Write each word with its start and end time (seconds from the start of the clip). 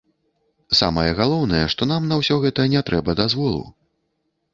Самае 0.77 1.09
галоўнае, 1.19 1.61
што 1.73 1.87
нам 1.91 2.07
на 2.11 2.15
ўсё 2.21 2.39
гэта 2.45 2.65
не 2.75 2.81
трэба 2.87 3.15
дазволу. 3.21 3.61